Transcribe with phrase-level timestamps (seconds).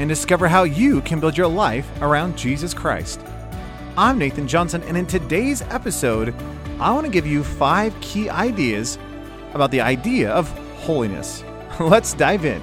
[0.00, 3.20] and discover how you can build your life around Jesus Christ.
[3.98, 6.34] I'm Nathan Johnson, and in today's episode,
[6.78, 8.96] I want to give you five key ideas
[9.52, 11.44] about the idea of holiness.
[11.80, 12.62] Let's dive in.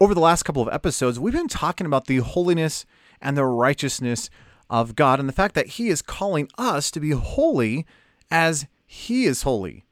[0.00, 2.86] Over the last couple of episodes, we've been talking about the holiness
[3.20, 4.30] and the righteousness
[4.70, 7.84] of God and the fact that He is calling us to be holy
[8.30, 9.84] as He is holy.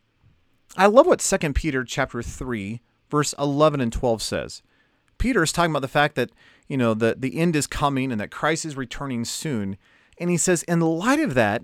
[0.76, 4.62] I love what 2 Peter chapter 3 verse 11 and 12 says.
[5.18, 6.30] Peter is talking about the fact that,
[6.68, 9.76] you know, the the end is coming and that Christ is returning soon.
[10.18, 11.62] And he says, in light of that,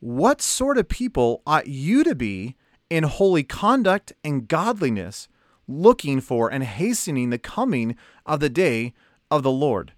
[0.00, 2.56] what sort of people ought you to be
[2.88, 5.28] in holy conduct and godliness,
[5.68, 8.92] looking for and hastening the coming of the day
[9.30, 9.92] of the Lord?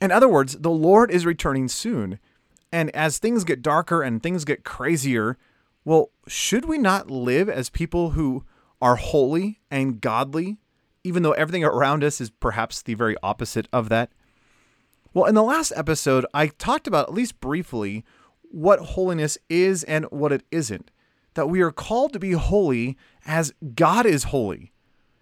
[0.00, 2.18] In other words, the Lord is returning soon.
[2.70, 5.38] And as things get darker and things get crazier,
[5.88, 8.44] well, should we not live as people who
[8.78, 10.58] are holy and godly,
[11.02, 14.12] even though everything around us is perhaps the very opposite of that?
[15.14, 18.04] Well, in the last episode, I talked about, at least briefly,
[18.42, 20.90] what holiness is and what it isn't.
[21.32, 24.74] That we are called to be holy as God is holy.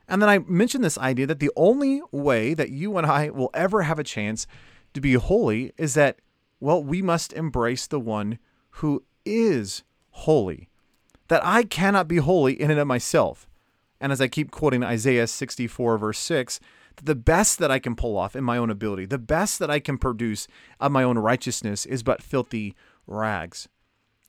[0.09, 3.51] And then I mentioned this idea that the only way that you and I will
[3.55, 4.49] ever have a chance
[4.95, 6.19] to be holy is that,
[6.59, 8.41] well, we must embrace the one
[8.71, 9.85] who is
[10.17, 10.69] holy,
[11.29, 13.49] that I cannot be holy in and of myself.
[14.01, 16.61] And as I keep quoting Isaiah 64, verse 6,
[16.97, 19.71] that the best that I can pull off in my own ability, the best that
[19.71, 20.49] I can produce
[20.81, 22.75] of my own righteousness is but filthy
[23.07, 23.69] rags.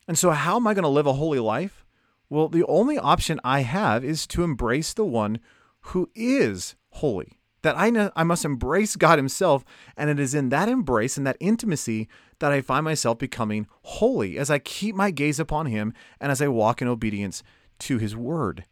[0.08, 1.86] And so, how am I going to live a holy life?
[2.30, 5.40] Well, the only option I have is to embrace the one
[5.80, 7.37] who is holy
[7.68, 9.66] that I know I must embrace God Himself,
[9.98, 12.08] and it is in that embrace and that intimacy
[12.40, 16.42] that I find myself becoming holy as I keep my gaze upon Him and as
[16.42, 17.44] I walk in obedience
[17.80, 18.64] to His Word.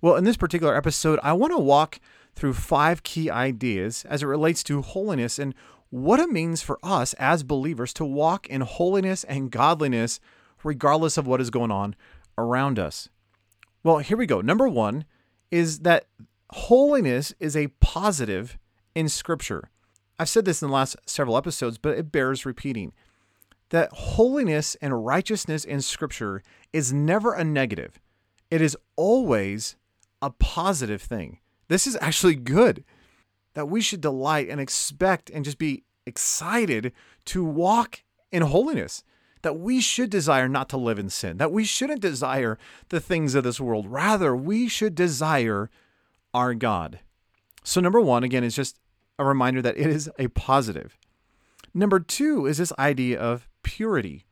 [0.00, 2.00] Well, in this particular episode, I want to walk
[2.34, 5.54] through five key ideas as it relates to holiness and
[5.90, 10.18] what it means for us as believers to walk in holiness and godliness
[10.64, 11.94] regardless of what is going on
[12.36, 13.08] around us.
[13.84, 14.40] Well, here we go.
[14.40, 15.04] Number one
[15.52, 16.06] is that
[16.50, 18.58] holiness is a positive
[18.94, 19.70] in Scripture.
[20.18, 22.92] I've said this in the last several episodes, but it bears repeating
[23.70, 26.42] that holiness and righteousness in Scripture
[26.72, 27.98] is never a negative,
[28.50, 29.76] it is always
[30.22, 31.40] a positive thing.
[31.68, 32.84] This is actually good
[33.54, 36.92] that we should delight and expect and just be excited
[37.24, 39.02] to walk in holiness.
[39.42, 42.58] That we should desire not to live in sin, that we shouldn't desire
[42.88, 43.86] the things of this world.
[43.86, 45.70] Rather, we should desire
[46.36, 47.00] our God.
[47.64, 48.78] So, number one, again, is just
[49.18, 50.98] a reminder that it is a positive.
[51.72, 54.26] Number two is this idea of purity.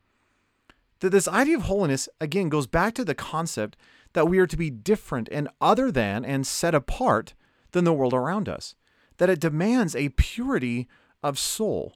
[1.01, 3.77] That this idea of holiness, again, goes back to the concept
[4.12, 7.33] that we are to be different and other than and set apart
[7.73, 8.75] than the world around us.
[9.17, 10.87] That it demands a purity
[11.23, 11.95] of soul.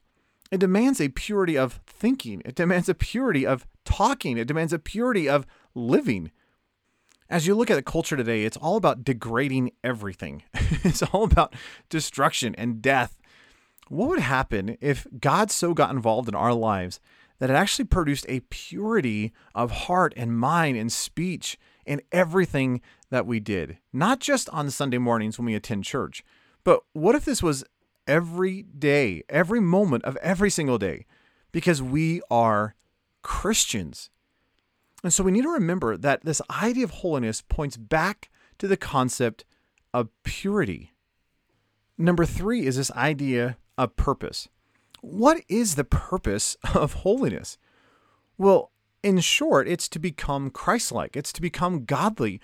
[0.51, 2.41] It demands a purity of thinking.
[2.45, 4.39] It demands a purity of talking.
[4.39, 5.45] It demands a purity of
[5.75, 6.31] living
[7.29, 10.43] as you look at the culture today, it's all about degrading everything.
[10.53, 11.53] it's all about
[11.89, 13.19] destruction and death.
[13.89, 16.99] What would happen if God so got involved in our lives
[17.39, 23.25] that it actually produced a purity of heart and mind and speech in everything that
[23.25, 23.77] we did?
[23.93, 26.23] Not just on Sunday mornings when we attend church,
[26.63, 27.63] but what if this was
[28.07, 31.05] every day, every moment of every single day,
[31.51, 32.75] because we are
[33.21, 34.09] Christians.
[35.03, 38.77] And so we need to remember that this idea of holiness points back to the
[38.77, 39.45] concept
[39.93, 40.93] of purity.
[41.97, 44.49] Number three is this idea of purpose.
[45.01, 47.57] What is the purpose of holiness?
[48.37, 48.71] Well,
[49.03, 52.41] in short, it's to become Christ like, it's to become godly.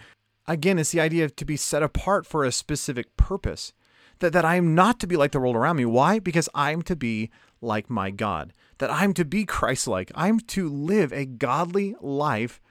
[0.47, 3.73] Again, it's the idea of to be set apart for a specific purpose.
[4.19, 5.85] That, that I am not to be like the world around me.
[5.85, 6.19] Why?
[6.19, 7.29] Because I'm to be
[7.61, 8.53] like my God.
[8.77, 10.11] That I'm to be Christ like.
[10.15, 12.61] I'm to live a godly life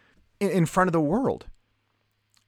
[0.40, 1.46] in, in front of the world.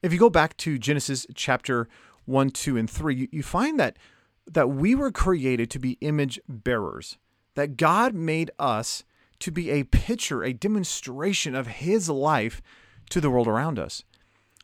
[0.01, 1.87] If you go back to Genesis chapter
[2.25, 3.97] 1, 2, and 3, you, you find that,
[4.45, 7.17] that we were created to be image bearers.
[7.55, 9.03] That God made us
[9.39, 12.61] to be a picture, a demonstration of His life
[13.09, 14.03] to the world around us.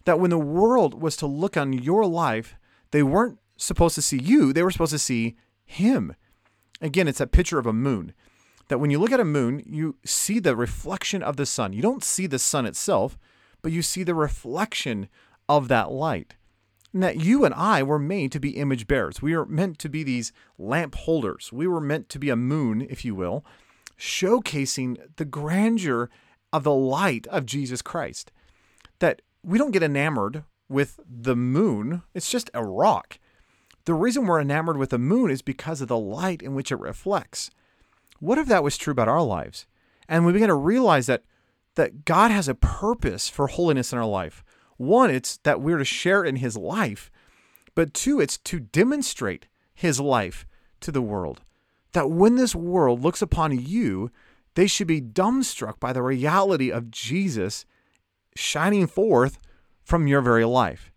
[0.06, 2.56] That when the world was to look on your life,
[2.92, 6.16] they weren't supposed to see you, they were supposed to see Him.
[6.82, 8.14] Again, it's that picture of a moon.
[8.68, 11.74] That when you look at a moon, you see the reflection of the sun.
[11.74, 13.18] You don't see the sun itself,
[13.62, 15.10] but you see the reflection
[15.50, 16.36] of that light.
[16.94, 19.22] And that you and I were made to be image bearers.
[19.22, 21.52] We are meant to be these lamp holders.
[21.52, 23.44] We were meant to be a moon, if you will,
[23.98, 26.10] showcasing the grandeur
[26.52, 28.32] of the light of Jesus Christ.
[29.00, 33.20] That we don't get enamored with the moon, it's just a rock.
[33.86, 36.80] The reason we're enamored with the moon is because of the light in which it
[36.80, 37.52] reflects.
[38.20, 39.66] What if that was true about our lives?
[40.08, 41.24] And we begin to realize that
[41.76, 44.44] that God has a purpose for holiness in our life.
[44.78, 47.10] One, it's that we're to share in his life,
[47.74, 50.46] but two, it's to demonstrate his life
[50.82, 51.42] to the world
[51.94, 54.12] that when this world looks upon you,
[54.56, 57.66] they should be dumbstruck by the reality of Jesus
[58.36, 59.38] shining forth
[59.84, 60.92] from your very life.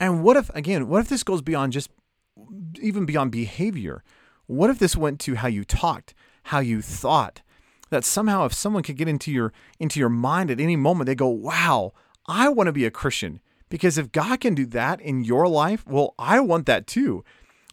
[0.00, 1.90] And what if, again, what if this goes beyond just
[2.80, 4.02] even beyond behavior?
[4.46, 6.14] What if this went to how you talked,
[6.44, 7.42] how you thought?
[7.90, 11.14] That somehow if someone could get into your into your mind at any moment, they
[11.14, 11.92] go, Wow,
[12.26, 13.40] I want to be a Christian.
[13.68, 17.24] Because if God can do that in your life, well, I want that too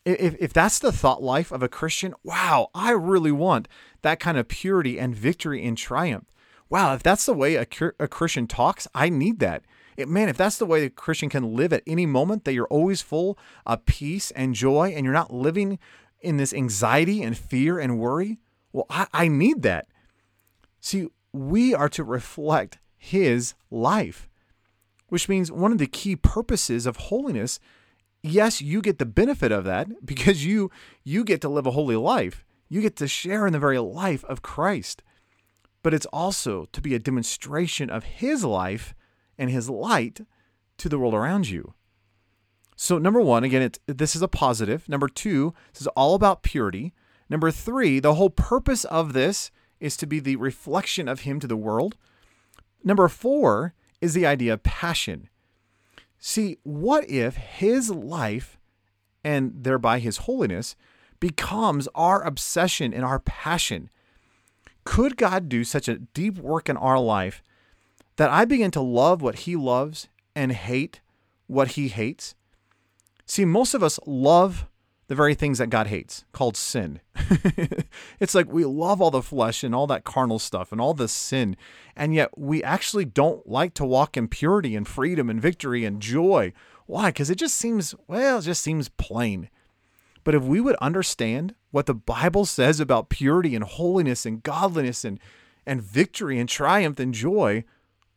[0.05, 3.67] if, if that's the thought life of a Christian, wow, I really want
[4.01, 6.27] that kind of purity and victory and triumph.
[6.69, 7.67] Wow, if that's the way a,
[7.99, 9.63] a Christian talks, I need that.
[10.07, 13.01] Man, if that's the way a Christian can live at any moment, that you're always
[13.01, 15.79] full of peace and joy and you're not living
[16.21, 18.39] in this anxiety and fear and worry,
[18.71, 19.87] well, I, I need that.
[20.79, 24.29] See, we are to reflect his life,
[25.07, 27.59] which means one of the key purposes of holiness
[28.23, 30.71] yes, you get the benefit of that because you
[31.03, 32.45] you get to live a holy life.
[32.69, 35.03] You get to share in the very life of Christ.
[35.83, 38.93] But it's also to be a demonstration of his life
[39.41, 40.21] and his light
[40.77, 41.73] to the world around you.
[42.75, 44.87] So number 1, again, it's, this is a positive.
[44.87, 46.93] Number 2, this is all about purity.
[47.27, 49.49] Number 3, the whole purpose of this
[49.79, 51.97] is to be the reflection of him to the world.
[52.83, 55.27] Number 4 is the idea of passion.
[56.19, 58.59] See, what if his life
[59.23, 60.75] and thereby his holiness
[61.19, 63.89] becomes our obsession and our passion?
[64.83, 67.41] Could God do such a deep work in our life
[68.21, 71.01] that I begin to love what he loves and hate
[71.47, 72.35] what he hates?
[73.25, 74.67] See, most of us love
[75.07, 77.01] the very things that God hates, called sin.
[78.19, 81.07] it's like we love all the flesh and all that carnal stuff and all the
[81.07, 81.57] sin,
[81.95, 85.99] and yet we actually don't like to walk in purity and freedom and victory and
[85.99, 86.53] joy.
[86.85, 87.09] Why?
[87.09, 89.49] Because it just seems, well, it just seems plain.
[90.23, 95.03] But if we would understand what the Bible says about purity and holiness and godliness
[95.03, 95.19] and,
[95.65, 97.63] and victory and triumph and joy,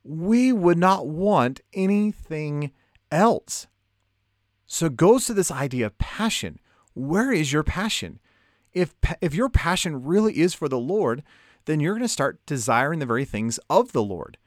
[0.04, 2.70] we would not want anything
[3.10, 3.66] else.
[4.66, 6.60] So it goes to this idea of passion
[6.94, 8.20] where is your passion?
[8.72, 11.24] If, if your passion really is for the Lord,
[11.64, 14.38] then you're going to start desiring the very things of the Lord.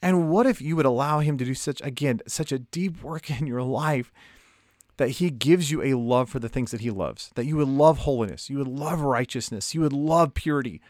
[0.00, 3.30] And what if you would allow Him to do such, again, such a deep work
[3.40, 4.12] in your life
[4.96, 7.68] that He gives you a love for the things that He loves, that you would
[7.68, 10.80] love holiness, you would love righteousness, you would love purity,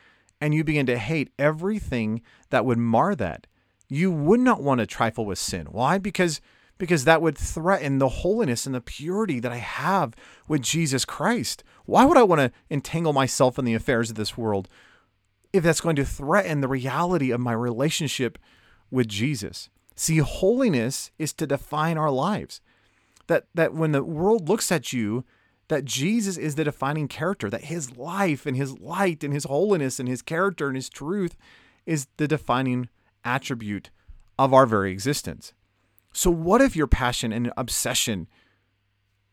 [0.40, 3.46] and you begin to hate everything that would mar that?
[3.92, 5.66] You would not want to trifle with sin.
[5.66, 5.98] Why?
[5.98, 6.40] Because
[6.78, 10.14] because that would threaten the holiness and the purity that I have
[10.48, 11.62] with Jesus Christ.
[11.84, 14.66] Why would I want to entangle myself in the affairs of this world
[15.52, 18.38] if that's going to threaten the reality of my relationship
[18.90, 19.68] with Jesus?
[19.94, 22.62] See, holiness is to define our lives.
[23.26, 25.26] That that when the world looks at you,
[25.68, 30.00] that Jesus is the defining character, that his life and his light and his holiness
[30.00, 31.36] and his character and his truth
[31.84, 32.88] is the defining
[33.24, 33.90] attribute
[34.38, 35.52] of our very existence.
[36.12, 38.28] So, what if your passion and obsession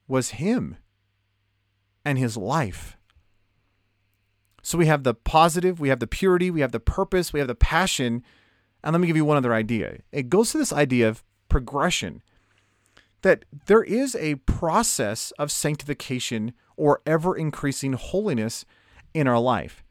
[0.08, 0.78] was Him?
[2.06, 2.98] and his life.
[4.62, 7.48] So we have the positive, we have the purity, we have the purpose, we have
[7.48, 8.24] the passion.
[8.84, 10.00] And let me give you one other idea.
[10.12, 12.22] It goes to this idea of progression
[13.22, 18.66] that there is a process of sanctification or ever increasing holiness
[19.14, 19.84] in our life.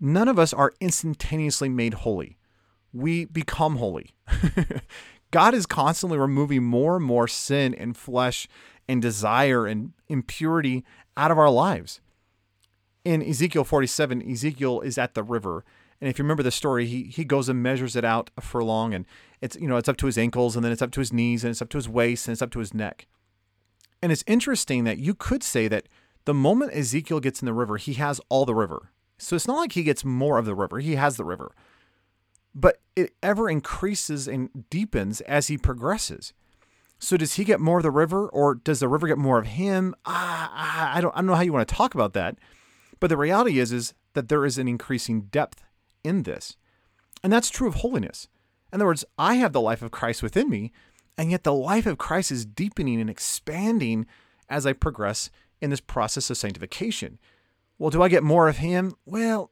[0.00, 2.36] None of us are instantaneously made holy.
[2.92, 4.14] We become holy.
[5.30, 8.48] God is constantly removing more and more sin and flesh
[8.88, 10.84] and desire and impurity
[11.16, 12.00] out of our lives.
[13.04, 15.64] In Ezekiel 47, Ezekiel is at the river.
[16.00, 18.94] And if you remember the story, he, he goes and measures it out a furlong
[18.94, 19.06] and
[19.40, 21.44] it's you know it's up to his ankles and then it's up to his knees
[21.44, 23.06] and it's up to his waist and it's up to his neck.
[24.02, 25.86] And it's interesting that you could say that
[26.24, 28.90] the moment Ezekiel gets in the river, he has all the river.
[29.18, 31.52] So it's not like he gets more of the river, he has the river.
[32.54, 36.32] But it ever increases and deepens as he progresses.
[36.98, 39.46] So does he get more of the river or does the river get more of
[39.46, 39.94] him?
[40.04, 42.36] Ah, I don't I don't know how you want to talk about that.
[42.98, 45.62] But the reality is is that there is an increasing depth
[46.04, 46.56] in this.
[47.22, 48.28] And that's true of holiness.
[48.72, 50.72] In other words, I have the life of Christ within me,
[51.16, 54.06] and yet the life of Christ is deepening and expanding
[54.48, 55.30] as I progress
[55.60, 57.18] in this process of sanctification.
[57.78, 58.94] Well, do I get more of him?
[59.06, 59.50] Well,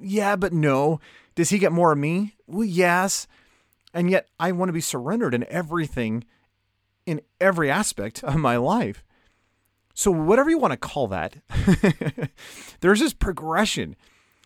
[0.00, 1.00] yeah, but no.
[1.34, 2.34] Does he get more of me?
[2.46, 3.26] Well, yes.
[3.94, 6.24] And yet I want to be surrendered in everything,
[7.06, 9.04] in every aspect of my life.
[9.94, 11.38] So, whatever you want to call that,
[12.80, 13.96] there's this progression.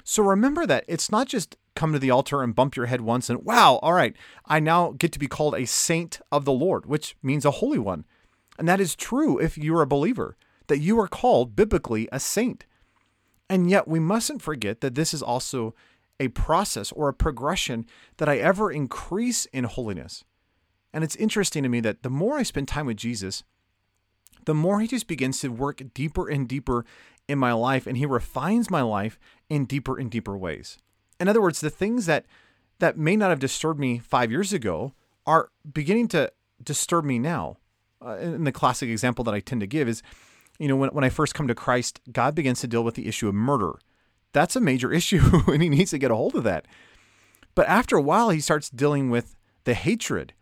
[0.02, 3.28] So, remember that it's not just come to the altar and bump your head once
[3.28, 6.86] and wow, all right, I now get to be called a saint of the Lord,
[6.86, 8.04] which means a holy one.
[8.58, 10.36] And that is true if you're a believer,
[10.68, 12.64] that you are called biblically a saint.
[13.52, 15.74] And yet we mustn't forget that this is also
[16.18, 17.84] a process or a progression
[18.16, 20.24] that I ever increase in holiness.
[20.90, 23.44] And it's interesting to me that the more I spend time with Jesus,
[24.46, 26.86] the more he just begins to work deeper and deeper
[27.28, 29.18] in my life and he refines my life
[29.50, 30.78] in deeper and deeper ways.
[31.20, 32.24] In other words, the things that
[32.78, 34.94] that may not have disturbed me five years ago
[35.26, 36.32] are beginning to
[36.64, 37.58] disturb me now.
[38.00, 40.02] Uh, and the classic example that I tend to give is,
[40.62, 43.08] you know, when, when I first come to Christ, God begins to deal with the
[43.08, 43.72] issue of murder.
[44.32, 46.66] That's a major issue, and He needs to get a hold of that.
[47.56, 50.34] But after a while, He starts dealing with the hatred,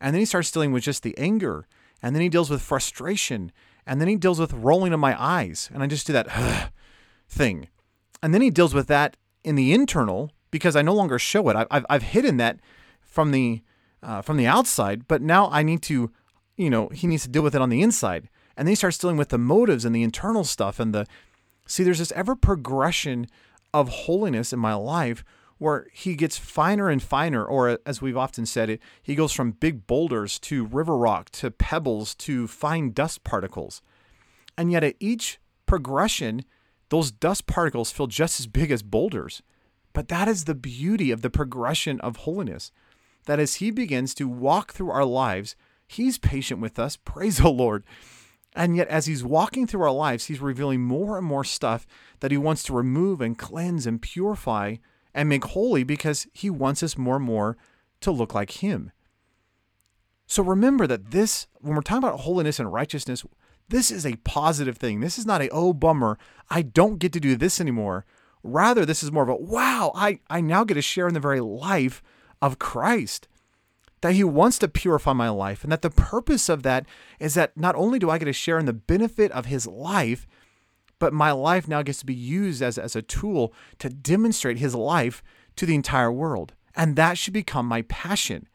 [0.00, 1.68] and then He starts dealing with just the anger,
[2.02, 3.52] and then He deals with frustration,
[3.86, 6.72] and then He deals with rolling of my eyes, and I just do that
[7.28, 7.68] thing.
[8.20, 11.66] And then He deals with that in the internal because I no longer show it.
[11.70, 12.58] I've, I've hidden that
[13.00, 13.62] from the
[14.02, 16.10] uh, from the outside, but now I need to,
[16.56, 18.28] you know, he needs to deal with it on the inside.
[18.58, 21.06] And then he starts dealing with the motives and the internal stuff and the
[21.68, 21.84] see.
[21.84, 23.28] There's this ever progression
[23.72, 25.24] of holiness in my life
[25.58, 29.52] where he gets finer and finer, or as we've often said it, he goes from
[29.52, 33.80] big boulders to river rock to pebbles to fine dust particles.
[34.56, 36.44] And yet at each progression,
[36.88, 39.40] those dust particles feel just as big as boulders.
[39.92, 42.72] But that is the beauty of the progression of holiness.
[43.26, 45.54] That as He begins to walk through our lives,
[45.86, 46.96] He's patient with us.
[47.04, 47.84] Praise the Lord.
[48.54, 51.86] And yet, as He's walking through our lives, He's revealing more and more stuff
[52.20, 54.76] that He wants to remove and cleanse and purify
[55.14, 57.56] and make holy because He wants us more and more
[58.00, 58.92] to look like Him.
[60.26, 63.24] So remember that this, when we're talking about holiness and righteousness,
[63.68, 65.00] this is a positive thing.
[65.00, 66.18] This is not a, oh, bummer,
[66.50, 68.04] I don't get to do this anymore.
[68.42, 71.20] Rather, this is more of a, wow, I, I now get to share in the
[71.20, 72.02] very life
[72.40, 73.26] of Christ.
[74.00, 76.86] That he wants to purify my life, and that the purpose of that
[77.18, 80.26] is that not only do I get to share in the benefit of his life,
[80.98, 84.74] but my life now gets to be used as, as a tool to demonstrate his
[84.74, 85.22] life
[85.56, 86.54] to the entire world.
[86.76, 88.48] And that should become my passion.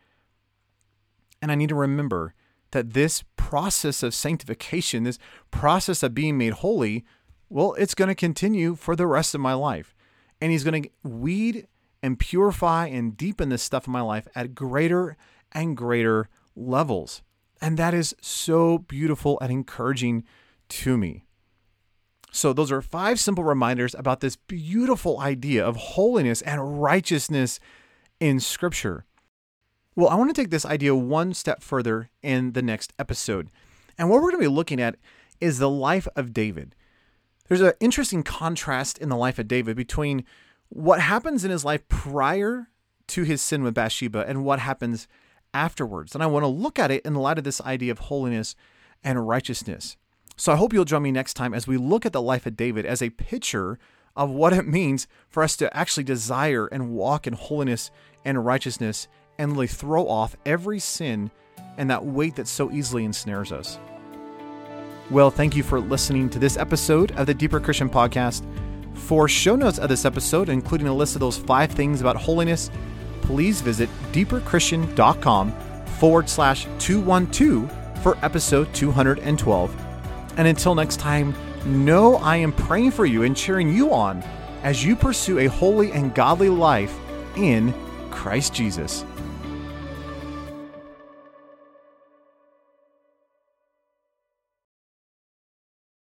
[1.42, 2.34] And I need to remember
[2.72, 5.20] that this process of sanctification, this
[5.52, 7.06] process of being made holy,
[7.50, 9.94] well, it's going to continue for the rest of my life.
[10.42, 11.68] And He's going to weed
[12.04, 15.16] and purify and deepen this stuff in my life at greater
[15.54, 17.24] and greater levels.
[17.62, 20.26] And that is so beautiful and encouraging
[20.68, 21.24] to me.
[22.30, 27.60] So, those are five simple reminders about this beautiful idea of holiness and righteousness
[28.20, 29.06] in Scripture.
[29.96, 33.50] Well, I want to take this idea one step further in the next episode.
[33.98, 34.96] And what we're going to be looking at
[35.40, 36.74] is the life of David.
[37.48, 40.26] There's an interesting contrast in the life of David between
[40.74, 42.68] what happens in his life prior
[43.08, 45.08] to his sin with Bathsheba and what happens
[45.54, 46.16] afterwards.
[46.16, 48.56] And I want to look at it in light of this idea of holiness
[49.04, 49.98] and righteousness.
[50.36, 52.58] So I hope you'll join me next time as we look at the life of
[52.58, 53.78] David as a picture
[54.16, 57.92] of what it means for us to actually desire and walk in holiness
[58.26, 61.30] and righteousness and really throw off every sin
[61.78, 63.78] and that weight that so easily ensnares us.
[65.12, 68.44] Well, thank you for listening to this episode of the Deeper Christian Podcast.
[68.96, 72.72] For show notes of this episode, including a list of those five things about holiness,
[73.22, 75.52] please visit deeperchristian.com
[76.00, 77.72] forward slash 212
[78.02, 79.76] for episode 212.
[80.38, 81.34] And until next time,
[81.66, 84.24] know I am praying for you and cheering you on
[84.64, 86.98] as you pursue a holy and godly life
[87.36, 87.74] in
[88.10, 89.06] Christ Jesus.